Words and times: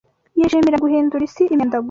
Yishimira 0.37 0.81
guhindura 0.83 1.21
isi 1.29 1.43
imyanda 1.53 1.75
gusa 1.75 1.79